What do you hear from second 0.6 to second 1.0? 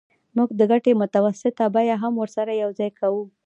ګټې